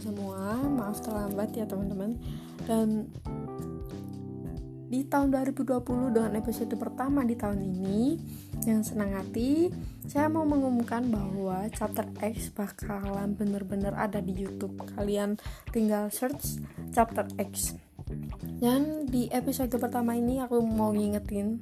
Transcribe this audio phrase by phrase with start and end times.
[0.00, 0.58] semua.
[0.62, 2.18] Maaf terlambat ya teman-teman.
[2.64, 3.10] Dan
[4.88, 8.16] di tahun 2020 dengan episode pertama di tahun ini
[8.64, 9.68] Yang senang hati
[10.08, 14.80] Saya mau mengumumkan bahwa chapter X bakalan bener-bener ada di Youtube.
[14.96, 15.36] Kalian
[15.76, 16.56] tinggal search
[16.96, 17.76] chapter X.
[18.58, 21.60] Dan di episode pertama ini aku mau ngingetin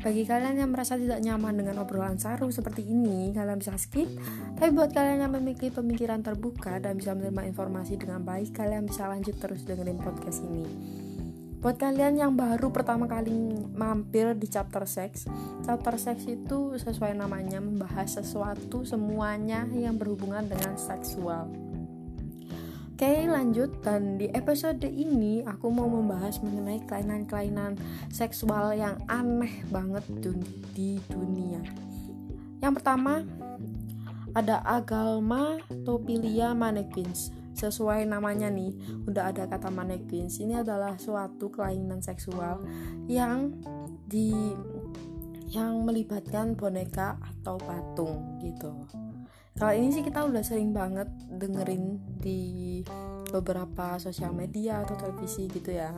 [0.00, 4.08] bagi kalian yang merasa tidak nyaman dengan obrolan saru seperti ini, kalian bisa skip.
[4.56, 9.04] Tapi buat kalian yang memiliki pemikiran terbuka dan bisa menerima informasi dengan baik, kalian bisa
[9.12, 10.64] lanjut terus dengerin podcast ini.
[11.60, 15.28] Buat kalian yang baru pertama kali mampir di chapter sex,
[15.60, 21.69] chapter sex itu sesuai namanya membahas sesuatu semuanya yang berhubungan dengan seksual.
[23.00, 23.80] Oke lanjut.
[23.80, 27.80] Dan di episode ini aku mau membahas mengenai kelainan-kelainan
[28.12, 30.04] seksual yang aneh banget
[30.76, 31.64] di dunia.
[32.60, 33.24] Yang pertama
[34.36, 37.32] ada agalma topilia mannequins.
[37.56, 38.76] Sesuai namanya nih,
[39.08, 40.36] udah ada kata mannequins.
[40.36, 42.60] Ini adalah suatu kelainan seksual
[43.08, 43.64] yang
[44.12, 44.28] di
[45.48, 48.76] yang melibatkan boneka atau patung gitu
[49.60, 52.80] kalau ini sih kita udah sering banget dengerin di
[53.28, 55.92] beberapa sosial media atau televisi gitu ya.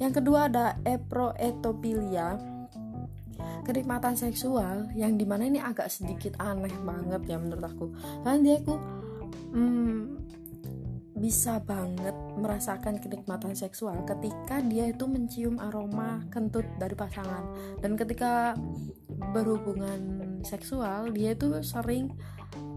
[0.00, 2.40] Yang kedua ada eproetopilia
[3.68, 7.86] kenikmatan seksual yang di mana ini agak sedikit aneh banget ya menurut aku.
[8.24, 8.74] Karena dia aku
[9.52, 10.00] hmm,
[11.20, 17.52] bisa banget merasakan kenikmatan seksual ketika dia itu mencium aroma kentut dari pasangan.
[17.84, 18.56] Dan ketika
[19.36, 22.16] berhubungan seksual dia itu sering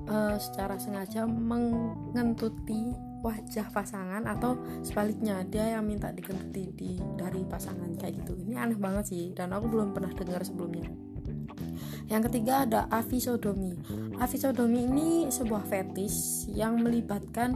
[0.09, 7.93] uh, secara sengaja mengentuti wajah pasangan atau sebaliknya dia yang minta dikentuti di dari pasangan
[7.97, 8.33] kayak gitu.
[8.33, 10.89] Ini aneh banget sih dan aku belum pernah dengar sebelumnya.
[12.09, 13.77] Yang ketiga ada avisodomi
[14.17, 17.55] avisodomi ini sebuah fetis yang melibatkan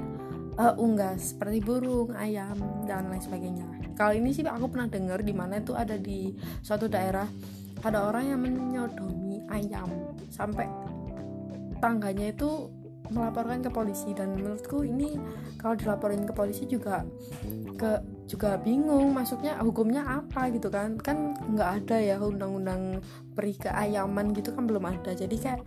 [0.55, 2.55] uh, unggas seperti burung ayam
[2.85, 3.65] dan lain sebagainya.
[3.95, 7.25] Kalau ini sih aku pernah dengar di mana itu ada di suatu daerah
[7.85, 9.87] ada orang yang menyodomi ayam
[10.33, 10.65] sampai
[11.85, 12.73] tangganya itu
[13.13, 14.17] melaporkan ke polisi.
[14.17, 15.21] Dan menurutku ini
[15.61, 17.05] kalau dilaporin ke polisi juga
[17.77, 20.97] ke juga bingung masuknya hukumnya apa gitu kan.
[20.97, 23.05] Kan nggak ada ya undang-undang
[23.37, 25.13] peri keayaman gitu kan belum ada.
[25.13, 25.61] Jadi kayak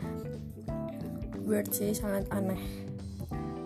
[1.47, 2.59] weird sih sangat aneh.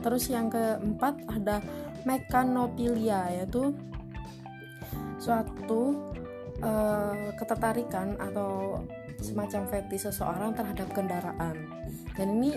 [0.05, 1.65] Terus yang keempat ada
[2.05, 3.73] mekanopilia yaitu
[5.23, 6.11] suatu
[6.59, 8.83] uh, ketertarikan atau
[9.23, 11.55] semacam fetish seseorang terhadap kendaraan
[12.17, 12.57] dan ini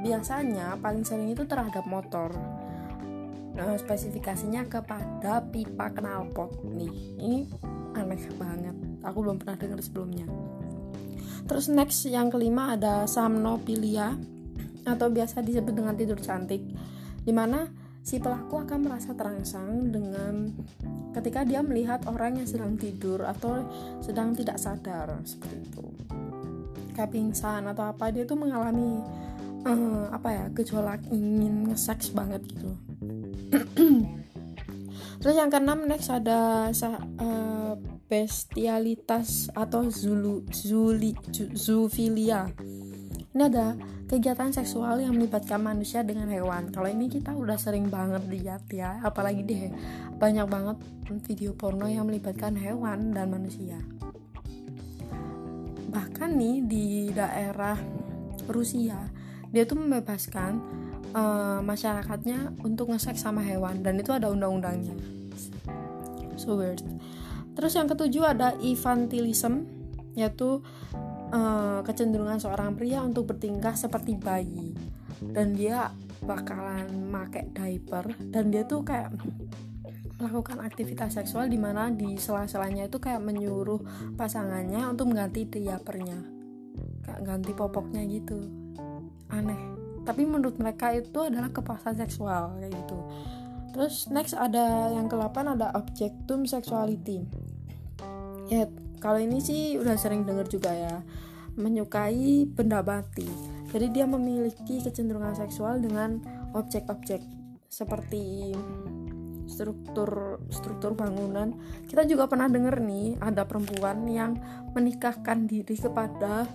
[0.00, 2.32] biasanya paling sering itu terhadap motor.
[3.50, 7.40] Nah, spesifikasinya kepada pipa knalpot nih ini
[7.92, 8.76] aneh banget.
[9.04, 10.24] Aku belum pernah dengar sebelumnya.
[11.44, 14.14] Terus next yang kelima ada samnopilia
[14.86, 16.62] atau biasa disebut dengan tidur cantik
[17.20, 17.68] di mana
[18.00, 20.48] si pelaku akan merasa terangsang dengan
[21.12, 23.66] ketika dia melihat orang yang sedang tidur atau
[24.00, 25.84] sedang tidak sadar seperti itu
[27.00, 29.00] kayak pingsan atau apa dia tuh mengalami
[29.64, 32.76] uh, apa ya gejolak ingin seks banget gitu.
[35.20, 37.72] Terus yang keenam next ada uh,
[38.04, 41.16] bestialitas atau zulu zuli
[41.56, 42.52] zoofilia
[43.30, 43.78] ini ada
[44.10, 46.74] kegiatan seksual yang melibatkan manusia dengan hewan.
[46.74, 49.70] Kalau ini kita udah sering banget lihat ya apalagi deh
[50.18, 50.76] banyak banget
[51.30, 53.78] video porno yang melibatkan hewan dan manusia
[55.90, 57.76] bahkan nih di daerah
[58.46, 59.10] Rusia
[59.50, 60.52] dia tuh membebaskan
[61.14, 64.94] uh, masyarakatnya untuk ngeseks sama hewan dan itu ada undang-undangnya.
[66.38, 66.80] So weird.
[67.58, 69.66] Terus yang ketujuh ada infantilism
[70.14, 70.62] yaitu
[71.34, 74.72] uh, kecenderungan seorang pria untuk bertingkah seperti bayi.
[75.20, 75.92] Dan dia
[76.24, 79.12] bakalan make diaper dan dia tuh kayak
[80.20, 83.80] melakukan aktivitas seksual di mana di sela-selanya itu kayak menyuruh
[84.14, 86.20] pasangannya untuk mengganti diapernya
[87.02, 88.38] kayak ganti popoknya gitu.
[89.32, 89.58] Aneh.
[90.04, 92.98] Tapi menurut mereka itu adalah kepuasan seksual kayak gitu.
[93.72, 97.24] Terus next ada yang ke-8 ada objektum sexuality
[98.50, 98.66] ya
[98.98, 100.96] kalau ini sih udah sering denger juga ya.
[101.56, 103.24] Menyukai benda mati.
[103.70, 106.20] Jadi dia memiliki kecenderungan seksual dengan
[106.52, 107.22] objek-objek
[107.70, 108.52] seperti
[109.50, 111.58] struktur struktur bangunan.
[111.90, 114.38] Kita juga pernah dengar nih ada perempuan yang
[114.78, 116.46] menikahkan diri kepada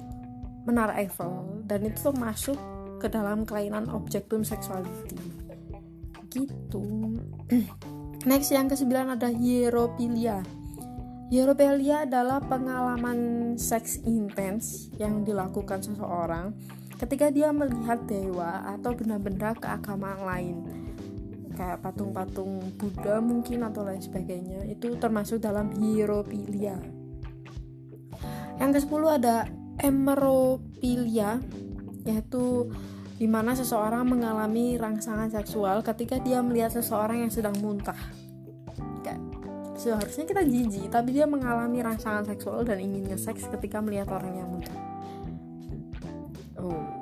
[0.63, 2.57] menara Eiffel dan itu tuh masuk
[3.03, 5.19] ke dalam kelainan objektum sexuality
[6.35, 6.83] gitu.
[8.29, 10.43] Next yang kesembilan ada hieropilia.
[11.29, 16.53] Hieropelia adalah pengalaman seks intens yang dilakukan seseorang
[16.95, 20.57] ketika dia melihat dewa atau benda-benda keagamaan lain.
[21.55, 26.77] Kayak patung-patung Buddha mungkin atau lain sebagainya itu termasuk dalam hierofilia
[28.59, 29.47] yang ke 10 ada
[29.79, 31.39] emerofilia
[32.05, 32.69] yaitu
[33.15, 37.97] di mana seseorang mengalami rangsangan seksual ketika dia melihat seseorang yang sedang muntah.
[39.75, 44.47] Seharusnya kita jijik, tapi dia mengalami rangsangan seksual dan ingin nge-seks ketika melihat orang yang
[44.47, 44.79] muntah.
[46.55, 46.94] Oh.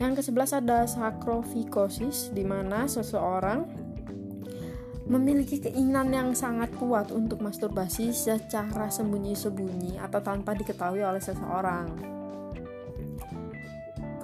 [0.00, 3.68] Yang ke-11 ada sakrofikosis di mana seseorang
[5.04, 11.92] memiliki keinginan yang sangat kuat untuk masturbasi secara sembunyi-sembunyi atau tanpa diketahui oleh seseorang.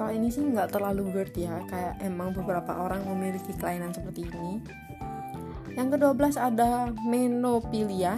[0.01, 4.65] Kalau ini sih nggak terlalu weird ya kayak emang beberapa orang memiliki kelainan seperti ini.
[5.77, 8.17] Yang ke-12 ada menopilia.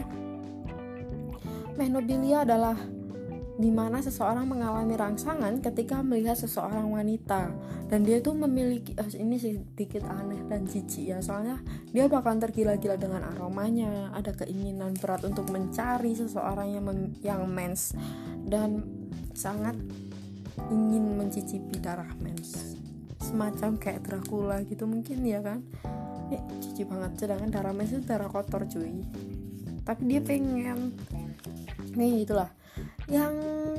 [1.75, 2.79] Menopilia adalah
[3.59, 7.51] di mana seseorang mengalami rangsangan ketika melihat seseorang wanita.
[7.91, 11.59] Dan dia tuh memiliki oh, ini sedikit aneh dan jijik ya soalnya
[11.91, 14.15] dia bahkan tergila-gila dengan aromanya.
[14.15, 16.87] Ada keinginan berat untuk mencari seseorang yang
[17.19, 17.99] yang mens
[18.47, 18.87] dan
[19.35, 19.75] sangat
[20.71, 22.79] ingin mencicipi darah mens.
[23.19, 25.67] Semacam kayak Dracula gitu mungkin ya kan?
[26.31, 29.03] Eh cici banget sedangkan darah mens itu darah kotor cuy.
[29.83, 30.95] Tapi dia pengen.
[31.99, 32.58] Nih itulah
[33.09, 33.35] yang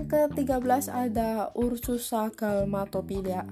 [0.09, 3.45] ke-13 ada Ursusa galmatopilia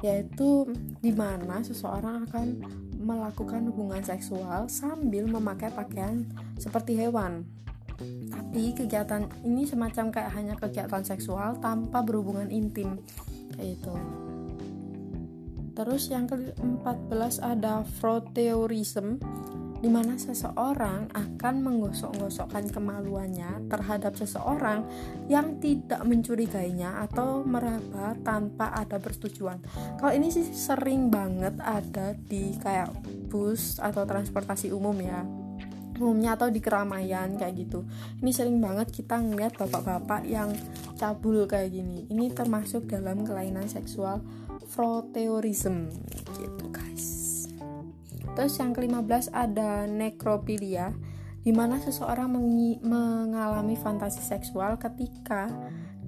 [0.00, 0.72] yaitu
[1.04, 2.46] di mana seseorang akan
[3.00, 6.24] melakukan hubungan seksual sambil memakai pakaian
[6.56, 7.44] seperti hewan.
[8.32, 12.96] Tapi kegiatan ini semacam kayak hanya kegiatan seksual tanpa berhubungan intim
[13.60, 13.94] kayak itu
[15.80, 19.16] terus yang ke-14 ada frotteurism
[19.80, 24.84] di mana seseorang akan menggosok-gosokkan kemaluannya terhadap seseorang
[25.32, 29.64] yang tidak mencurigainya atau meraba tanpa ada persetujuan.
[29.96, 32.92] Kalau ini sih sering banget ada di kayak
[33.32, 35.24] bus atau transportasi umum ya.
[36.00, 37.84] Umumnya atau di keramaian kayak gitu.
[38.24, 40.48] Ini sering banget kita ngeliat bapak-bapak yang
[40.96, 42.08] cabul kayak gini.
[42.08, 44.24] Ini termasuk dalam kelainan seksual
[44.72, 45.92] frotteurism
[46.40, 47.19] gitu guys
[48.40, 50.96] terus yang ke-15 ada necrophilia
[51.44, 52.32] di mana seseorang
[52.80, 55.52] mengalami fantasi seksual ketika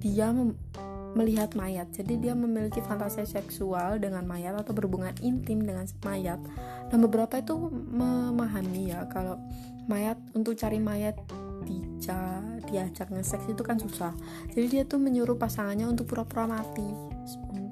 [0.01, 0.33] dia
[1.13, 1.93] melihat mayat.
[1.93, 6.41] Jadi dia memiliki fantasi seksual dengan mayat atau berhubungan intim dengan mayat.
[6.89, 9.37] Dan beberapa itu memahami ya kalau
[9.85, 11.13] mayat untuk cari mayat
[11.69, 14.17] dia diajak ngeseks itu kan susah.
[14.57, 16.89] Jadi dia tuh menyuruh pasangannya untuk pura-pura mati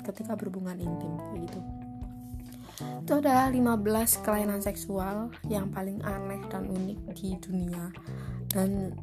[0.05, 1.80] ketika berhubungan intim kayak gitu.
[2.79, 7.91] Itu adalah 15 kelainan seksual yang paling aneh dan unik di dunia.
[8.51, 8.95] Dan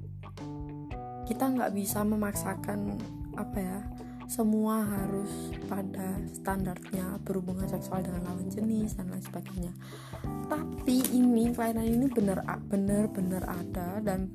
[1.28, 2.96] kita nggak bisa memaksakan
[3.36, 3.78] apa ya
[4.28, 9.72] semua harus pada standarnya berhubungan seksual dengan lawan jenis dan lain sebagainya.
[10.52, 14.28] Tapi ini kelainan ini benar benar benar ada dan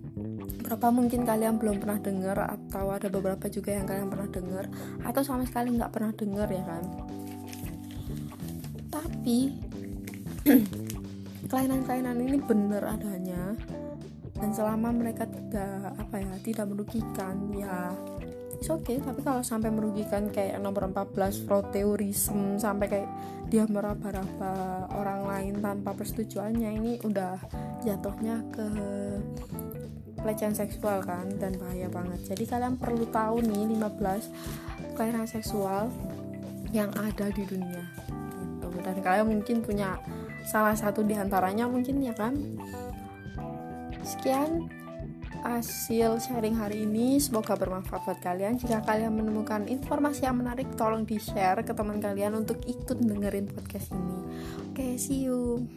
[0.65, 4.65] berapa mungkin kalian belum pernah dengar atau ada beberapa juga yang kalian pernah dengar
[5.05, 6.83] atau sama sekali nggak pernah dengar ya kan
[9.23, 9.55] tapi
[11.47, 13.55] kelainan-kelainan ini benar adanya.
[14.35, 17.95] Dan selama mereka tidak apa ya tidak merugikan ya
[18.67, 18.99] oke okay.
[18.99, 23.09] Tapi kalau sampai merugikan kayak nomor 14 proteurism sampai kayak
[23.47, 27.39] dia meraba-raba orang lain tanpa persetujuannya ini udah
[27.87, 28.67] jatuhnya ke
[30.19, 32.35] pelecehan seksual kan dan bahaya banget.
[32.35, 35.87] Jadi kalian perlu tahu nih 15 kelainan seksual
[36.75, 37.87] yang ada di dunia
[38.83, 39.97] dan kalian mungkin punya
[40.43, 42.35] salah satu di antaranya mungkin ya kan?
[44.03, 44.67] Sekian
[45.43, 47.19] hasil sharing hari ini.
[47.19, 48.55] Semoga bermanfaat buat kalian.
[48.59, 53.51] Jika kalian menemukan informasi yang menarik tolong di share ke teman kalian untuk ikut dengerin
[53.51, 54.15] podcast ini.
[54.71, 55.67] Oke okay, see you